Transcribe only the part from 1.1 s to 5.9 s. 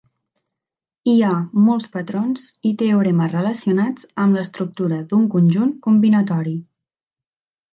Hi ha molts patrons i teoremes relacionats amb l'estructura d'un conjunt